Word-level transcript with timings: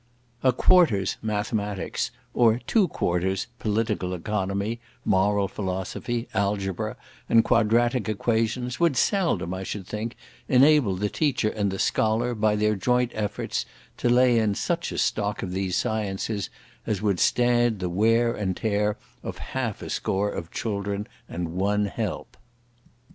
"A 0.41 0.51
quarter's" 0.51 1.17
mathematics, 1.21 2.09
or 2.33 2.57
"two 2.65 2.87
quarters" 2.87 3.45
political 3.59 4.15
economy, 4.15 4.79
moral 5.05 5.47
philosophy, 5.47 6.27
algebra, 6.33 6.97
and 7.29 7.43
quadratic 7.43 8.09
equations, 8.09 8.79
would 8.79 8.97
seldom, 8.97 9.53
I 9.53 9.61
should 9.61 9.85
think, 9.85 10.15
enable 10.49 10.95
the 10.95 11.07
teacher 11.07 11.49
and 11.49 11.69
the 11.69 11.77
scholar, 11.77 12.33
by 12.33 12.55
their 12.55 12.73
joint 12.75 13.11
efforts, 13.13 13.63
to 13.97 14.09
lay 14.09 14.39
in 14.39 14.55
such 14.55 14.91
a 14.91 14.97
stock 14.97 15.43
of 15.43 15.51
these 15.51 15.77
sciences 15.77 16.49
as 16.87 17.03
would 17.03 17.19
stand 17.19 17.77
the 17.77 17.87
wear 17.87 18.33
and 18.33 18.57
tear 18.57 18.97
of 19.21 19.37
half 19.53 19.83
a 19.83 19.89
score 19.91 20.31
of 20.31 20.49
children, 20.49 21.05
and 21.29 21.49
one 21.53 21.85
help. 21.85 22.37